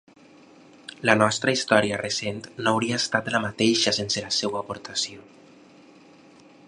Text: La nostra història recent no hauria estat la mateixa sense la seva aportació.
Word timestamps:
La 1.09 1.15
nostra 1.19 1.53
història 1.57 1.99
recent 2.01 2.41
no 2.63 2.73
hauria 2.73 2.99
estat 3.03 3.29
la 3.35 3.43
mateixa 3.45 3.95
sense 3.99 4.25
la 4.29 4.33
seva 4.39 4.61
aportació. 4.67 5.29